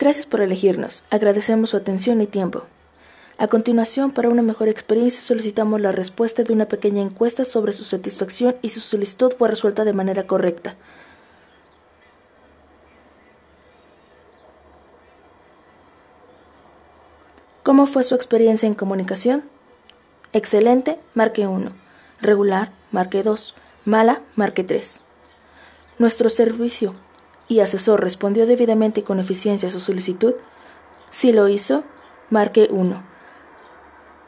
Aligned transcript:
Gracias 0.00 0.24
por 0.24 0.40
elegirnos. 0.40 1.04
Agradecemos 1.10 1.68
su 1.70 1.76
atención 1.76 2.22
y 2.22 2.26
tiempo. 2.26 2.62
A 3.36 3.48
continuación, 3.48 4.12
para 4.12 4.30
una 4.30 4.40
mejor 4.40 4.68
experiencia, 4.68 5.20
solicitamos 5.20 5.78
la 5.78 5.92
respuesta 5.92 6.42
de 6.42 6.54
una 6.54 6.68
pequeña 6.68 7.02
encuesta 7.02 7.44
sobre 7.44 7.74
su 7.74 7.84
satisfacción 7.84 8.56
y 8.62 8.70
su 8.70 8.80
solicitud 8.80 9.30
fue 9.36 9.48
resuelta 9.48 9.84
de 9.84 9.92
manera 9.92 10.26
correcta. 10.26 10.74
¿Cómo 17.62 17.84
fue 17.84 18.02
su 18.02 18.14
experiencia 18.14 18.66
en 18.66 18.74
comunicación? 18.74 19.44
Excelente, 20.32 20.98
marque 21.12 21.46
1. 21.46 21.72
Regular, 22.22 22.72
marque 22.90 23.22
2. 23.22 23.54
Mala, 23.84 24.22
marque 24.34 24.64
3. 24.64 25.02
Nuestro 25.98 26.30
servicio 26.30 26.94
y 27.50 27.58
asesor 27.58 28.00
respondió 28.00 28.46
debidamente 28.46 29.00
y 29.00 29.02
con 29.02 29.18
eficiencia 29.18 29.66
a 29.66 29.72
su 29.72 29.80
solicitud. 29.80 30.36
Si 31.10 31.32
lo 31.32 31.48
hizo, 31.48 31.82
marque 32.30 32.68
1. 32.70 33.02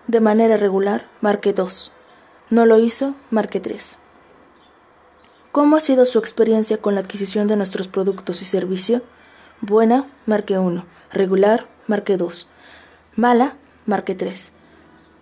De 0.08 0.18
manera 0.18 0.56
regular, 0.56 1.06
marque 1.20 1.52
2. 1.52 1.92
No 2.50 2.66
lo 2.66 2.80
hizo, 2.80 3.14
marque 3.30 3.60
3. 3.60 3.96
¿Cómo 5.52 5.76
ha 5.76 5.80
sido 5.80 6.04
su 6.04 6.18
experiencia 6.18 6.78
con 6.78 6.96
la 6.96 7.02
adquisición 7.02 7.46
de 7.46 7.54
nuestros 7.54 7.86
productos 7.86 8.42
y 8.42 8.44
servicio? 8.44 9.02
Buena, 9.60 10.10
marque 10.26 10.58
1. 10.58 10.84
Regular, 11.12 11.68
marque 11.86 12.16
2. 12.16 12.48
Mala, 13.14 13.56
marque 13.86 14.16
3. 14.16 14.52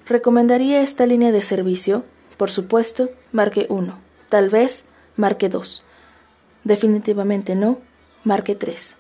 ¿Recomendaría 0.06 0.80
esta 0.80 1.04
línea 1.04 1.32
de 1.32 1.42
servicio? 1.42 2.04
Por 2.38 2.48
supuesto, 2.48 3.10
marque 3.30 3.66
1. 3.68 3.98
Tal 4.30 4.48
vez, 4.48 4.86
marque 5.16 5.50
2. 5.50 5.82
Definitivamente 6.64 7.54
no, 7.54 7.78
marque 8.24 8.54
3. 8.54 8.96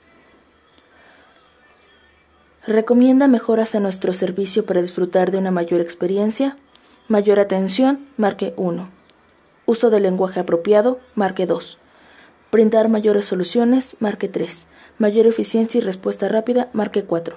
¿Recomienda 2.66 3.28
mejoras 3.28 3.74
a 3.74 3.80
nuestro 3.80 4.12
servicio 4.12 4.64
para 4.64 4.82
disfrutar 4.82 5.30
de 5.30 5.38
una 5.38 5.50
mayor 5.50 5.80
experiencia? 5.80 6.56
Mayor 7.08 7.40
atención, 7.40 8.06
marque 8.16 8.54
1. 8.56 8.88
Uso 9.66 9.90
del 9.90 10.04
lenguaje 10.04 10.40
apropiado, 10.40 11.00
marque 11.14 11.46
2. 11.46 11.78
Brindar 12.52 12.88
mayores 12.88 13.26
soluciones, 13.26 13.96
marque 14.00 14.28
3. 14.28 14.66
Mayor 14.98 15.26
eficiencia 15.26 15.78
y 15.78 15.82
respuesta 15.82 16.28
rápida, 16.28 16.68
marque 16.72 17.04
4. 17.04 17.36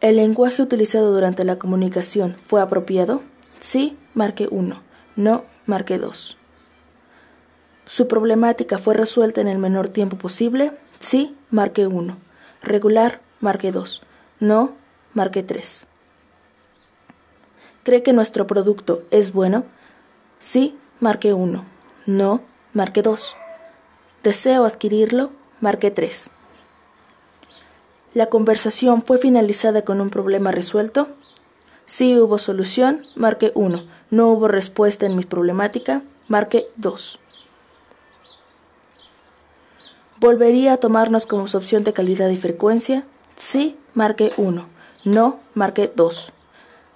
¿El 0.00 0.16
lenguaje 0.16 0.62
utilizado 0.62 1.12
durante 1.12 1.44
la 1.44 1.58
comunicación 1.58 2.36
fue 2.44 2.60
apropiado? 2.60 3.22
Sí, 3.58 3.96
marque 4.14 4.48
1. 4.50 4.82
No, 5.16 5.44
marque 5.66 5.98
2. 5.98 6.36
¿Su 7.86 8.08
problemática 8.08 8.78
fue 8.78 8.94
resuelta 8.94 9.40
en 9.40 9.46
el 9.48 9.58
menor 9.58 9.88
tiempo 9.88 10.18
posible? 10.18 10.72
Sí, 10.98 11.36
marque 11.50 11.86
1. 11.86 12.16
Regular, 12.62 13.20
marque 13.40 13.70
2. 13.70 14.02
No, 14.40 14.72
marque 15.14 15.44
3. 15.44 15.86
¿Cree 17.84 18.02
que 18.02 18.12
nuestro 18.12 18.48
producto 18.48 19.04
es 19.12 19.32
bueno? 19.32 19.64
Sí, 20.40 20.76
marque 20.98 21.32
1. 21.32 21.64
No, 22.06 22.40
marque 22.72 23.02
2. 23.02 23.36
¿Deseo 24.24 24.64
adquirirlo? 24.64 25.30
Marque 25.60 25.92
3. 25.92 26.32
¿La 28.14 28.26
conversación 28.26 29.02
fue 29.02 29.18
finalizada 29.18 29.82
con 29.82 30.00
un 30.00 30.10
problema 30.10 30.50
resuelto? 30.50 31.08
Si 31.84 32.18
hubo 32.18 32.38
solución, 32.38 33.02
marque 33.14 33.52
1. 33.54 33.84
No 34.10 34.28
hubo 34.28 34.48
respuesta 34.48 35.06
en 35.06 35.16
mi 35.16 35.22
problemática, 35.22 36.02
marque 36.26 36.66
2. 36.76 37.20
¿Volvería 40.18 40.72
a 40.72 40.76
tomarnos 40.78 41.26
como 41.26 41.46
su 41.46 41.58
opción 41.58 41.84
de 41.84 41.92
calidad 41.92 42.30
y 42.30 42.38
frecuencia? 42.38 43.04
Sí, 43.36 43.76
marque 43.92 44.32
1. 44.38 44.66
No, 45.04 45.40
marque 45.52 45.92
2. 45.94 46.32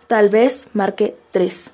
Tal 0.07 0.31
vez, 0.31 0.69
marque 0.73 1.19
3. 1.31 1.73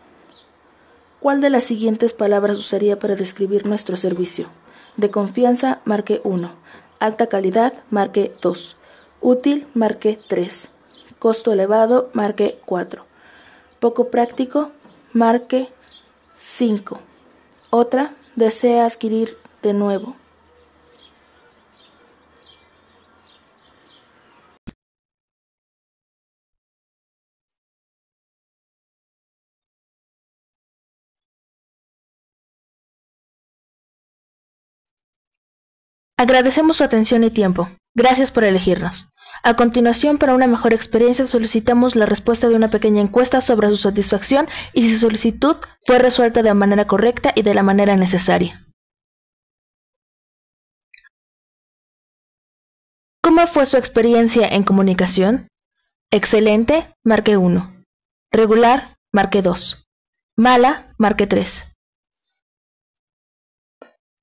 ¿Cuál 1.21 1.41
de 1.41 1.51
las 1.51 1.62
siguientes 1.62 2.12
palabras 2.15 2.59
usaría 2.59 2.99
para 2.99 3.15
describir 3.15 3.65
nuestro 3.65 3.97
servicio? 3.97 4.49
De 4.97 5.12
confianza, 5.12 5.81
marque 5.85 6.21
1. 6.25 6.51
Alta 6.99 7.29
calidad, 7.29 7.75
marque 7.91 8.33
2. 8.43 8.77
Útil, 9.21 9.69
marque 9.73 10.19
3. 10.29 10.69
Costo 11.21 11.53
elevado, 11.53 12.11
marque 12.12 12.59
4. 12.67 13.05
Poco 13.79 14.11
práctico, 14.11 14.73
marque 15.12 15.69
5. 16.41 16.99
Otra, 17.71 18.17
desea 18.35 18.85
adquirir 18.85 19.39
de 19.62 19.75
nuevo. 19.75 20.17
Agradecemos 36.19 36.78
su 36.78 36.84
atención 36.84 37.25
y 37.25 37.31
tiempo. 37.31 37.69
Gracias 37.94 38.31
por 38.31 38.44
elegirnos. 38.44 39.12
A 39.43 39.54
continuación, 39.54 40.16
para 40.16 40.34
una 40.34 40.47
mejor 40.47 40.72
experiencia, 40.72 41.27
solicitamos 41.27 41.94
la 41.94 42.06
respuesta 42.06 42.49
de 42.49 42.56
una 42.56 42.71
pequeña 42.71 43.03
encuesta 43.03 43.41
sobre 43.41 43.69
su 43.69 43.77
satisfacción 43.77 44.49
y 44.72 44.82
si 44.82 44.94
su 44.94 45.00
solicitud 45.00 45.56
fue 45.82 45.99
resuelta 45.99 46.43
de 46.43 46.55
manera 46.55 46.87
correcta 46.87 47.32
y 47.34 47.43
de 47.43 47.55
la 47.55 47.62
manera 47.62 47.97
necesaria. 47.97 48.66
¿Cómo 53.22 53.47
fue 53.47 53.66
su 53.66 53.76
experiencia 53.76 54.49
en 54.49 54.62
comunicación? 54.62 55.49
Excelente, 56.10 56.94
marque 57.05 57.37
1. 57.37 57.84
Regular, 58.32 58.97
marque 59.12 59.43
2. 59.43 59.87
Mala, 60.37 60.94
marque 60.97 61.26
3. 61.26 61.66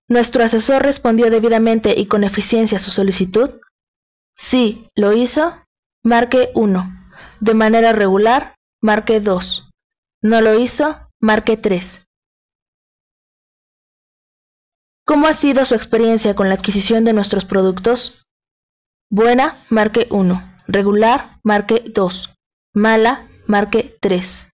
¿Nuestro 0.08 0.44
asesor 0.44 0.84
respondió 0.84 1.30
debidamente 1.30 1.94
y 1.98 2.08
con 2.08 2.24
eficiencia 2.24 2.78
a 2.78 2.82
su 2.82 2.92
solicitud? 2.92 3.62
Sí, 4.34 4.90
lo 4.96 5.14
hizo. 5.14 5.64
Marque 6.04 6.52
1. 6.56 7.12
De 7.40 7.54
manera 7.54 7.94
regular, 7.94 8.56
marque 8.82 9.20
2. 9.20 9.70
No 10.22 10.42
lo 10.42 10.60
hizo, 10.60 11.10
marque 11.20 11.56
3. 11.56 12.06
¿Cómo 15.06 15.28
ha 15.28 15.34
sido 15.34 15.66
su 15.66 15.76
experiencia 15.76 16.36
con 16.36 16.48
la 16.48 16.56
adquisición 16.56 17.04
de 17.04 17.14
nuestros 17.14 17.46
productos? 17.46 18.26
Buena, 19.10 19.66
marque 19.70 20.08
1. 20.10 20.64
Regular, 20.68 21.40
marque 21.44 21.84
2. 21.94 22.34
Mala, 22.74 23.30
marque 23.48 23.98
3. 24.02 24.48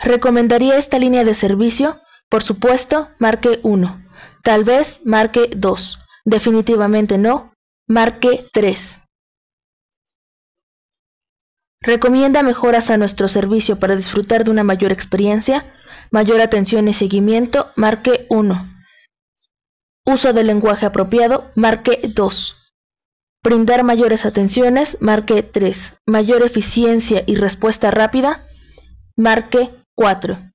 ¿Recomendaría 0.00 0.76
esta 0.76 0.98
línea 0.98 1.24
de 1.24 1.34
servicio? 1.34 2.00
Por 2.28 2.42
supuesto, 2.42 3.10
marque 3.18 3.60
1. 3.62 4.04
Tal 4.42 4.64
vez 4.64 5.00
marque 5.04 5.50
2. 5.56 5.98
Definitivamente 6.24 7.18
no, 7.18 7.52
marque 7.86 8.48
3. 8.52 9.00
¿Recomienda 11.80 12.42
mejoras 12.42 12.90
a 12.90 12.96
nuestro 12.96 13.28
servicio 13.28 13.78
para 13.78 13.94
disfrutar 13.94 14.44
de 14.44 14.50
una 14.50 14.64
mayor 14.64 14.90
experiencia? 14.90 15.74
Mayor 16.10 16.40
atención 16.40 16.88
y 16.88 16.94
seguimiento, 16.94 17.72
marque 17.76 18.26
1. 18.30 18.70
Uso 20.06 20.32
del 20.32 20.46
lenguaje 20.46 20.86
apropiado, 20.86 21.50
marque 21.54 22.00
2. 22.14 22.56
Brindar 23.42 23.84
mayores 23.84 24.24
atenciones, 24.24 24.96
marque 25.00 25.42
3. 25.42 25.94
Mayor 26.06 26.42
eficiencia 26.42 27.22
y 27.26 27.36
respuesta 27.36 27.90
rápida, 27.90 28.46
marque 29.16 29.84
4. 29.94 30.52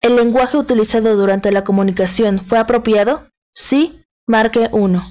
¿El 0.00 0.16
lenguaje 0.16 0.56
utilizado 0.56 1.16
durante 1.16 1.50
la 1.50 1.64
comunicación 1.64 2.40
fue 2.40 2.58
apropiado? 2.58 3.28
Sí, 3.52 4.04
marque 4.26 4.68
1. 4.72 5.02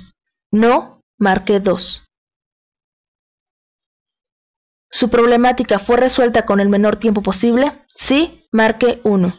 No, 0.51 1.01
marque 1.17 1.59
2. 1.59 2.03
¿Su 4.89 5.09
problemática 5.09 5.79
fue 5.79 5.97
resuelta 5.97 6.45
con 6.45 6.59
el 6.59 6.69
menor 6.69 6.95
tiempo 6.95 7.21
posible? 7.21 7.85
Sí, 7.95 8.47
marque 8.51 9.01
1. 9.03 9.35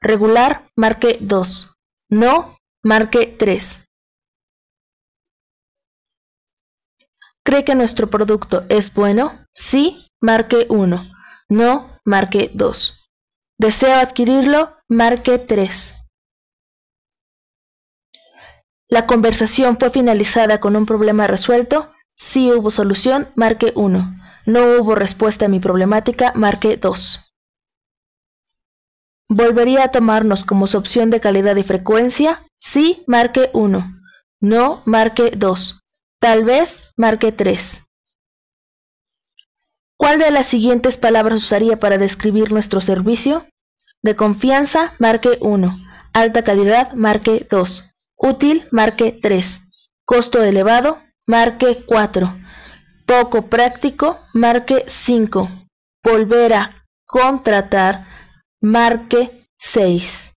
Regular, 0.00 0.68
marque 0.76 1.18
2. 1.20 1.74
No, 2.10 2.58
marque 2.82 3.26
3. 3.38 3.82
¿Cree 7.42 7.64
que 7.64 7.74
nuestro 7.74 8.10
producto 8.10 8.64
es 8.68 8.92
bueno? 8.92 9.46
Sí, 9.52 10.06
marque 10.20 10.66
1. 10.68 11.10
No, 11.50 12.00
marque 12.04 12.52
2. 12.54 12.96
¿Deseo 13.58 13.96
adquirirlo? 13.96 14.76
Marque 14.88 15.36
3. 15.38 15.96
¿La 18.88 19.08
conversación 19.08 19.76
fue 19.76 19.90
finalizada 19.90 20.60
con 20.60 20.76
un 20.76 20.86
problema 20.86 21.26
resuelto? 21.26 21.90
Si 22.14 22.52
hubo 22.52 22.70
solución, 22.70 23.32
marque 23.34 23.72
1. 23.74 24.16
No 24.46 24.60
hubo 24.78 24.94
respuesta 24.94 25.46
a 25.46 25.48
mi 25.48 25.58
problemática, 25.58 26.32
marque 26.36 26.76
2. 26.76 27.20
¿Volvería 29.28 29.84
a 29.84 29.90
tomarnos 29.90 30.44
como 30.44 30.66
opción 30.66 31.10
de 31.10 31.20
calidad 31.20 31.56
y 31.56 31.64
frecuencia? 31.64 32.46
Sí, 32.58 33.02
marque 33.08 33.50
1. 33.54 33.92
No, 34.40 34.82
marque 34.86 35.32
2. 35.36 35.80
Tal 36.20 36.44
vez, 36.44 36.88
marque 36.96 37.32
3. 37.32 37.82
¿Cuál 40.00 40.18
de 40.18 40.30
las 40.30 40.46
siguientes 40.46 40.96
palabras 40.96 41.42
usaría 41.42 41.78
para 41.78 41.98
describir 41.98 42.52
nuestro 42.52 42.80
servicio? 42.80 43.44
De 44.02 44.16
confianza, 44.16 44.94
marque 44.98 45.36
1. 45.42 45.76
Alta 46.14 46.42
calidad, 46.42 46.94
marque 46.94 47.46
2. 47.50 47.84
Útil, 48.16 48.66
marque 48.70 49.12
3. 49.20 49.60
Costo 50.06 50.42
elevado, 50.42 51.02
marque 51.26 51.84
4. 51.86 52.34
Poco 53.04 53.50
práctico, 53.50 54.16
marque 54.32 54.86
5. 54.86 55.50
Volver 56.02 56.54
a 56.54 56.86
contratar, 57.04 58.06
marque 58.62 59.50
6. 59.58 60.29